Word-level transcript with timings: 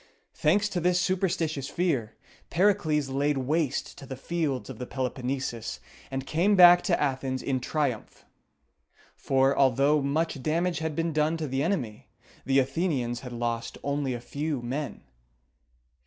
Thanks 0.33 0.67
to 0.69 0.79
this 0.79 0.99
superstitious 0.99 1.69
fear, 1.69 2.17
Pericles 2.49 3.09
laid 3.09 3.37
waste 3.37 3.95
the 4.09 4.15
fields 4.15 4.67
of 4.67 4.79
the 4.79 4.87
Peloponnesus, 4.87 5.79
and 6.09 6.25
came 6.25 6.55
back 6.55 6.81
to 6.85 6.99
Athens 6.99 7.43
in 7.43 7.59
triumph; 7.59 8.25
for, 9.15 9.55
although 9.55 10.01
much 10.01 10.41
damage 10.41 10.79
had 10.79 10.95
been 10.95 11.13
done 11.13 11.37
to 11.37 11.47
the 11.47 11.61
enemy, 11.61 12.09
the 12.47 12.57
Athenians 12.57 13.19
had 13.19 13.31
lost 13.31 13.77
only 13.83 14.15
a 14.15 14.19
few 14.19 14.63
men. 14.63 15.03